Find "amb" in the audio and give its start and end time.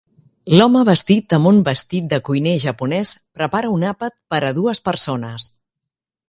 1.37-1.49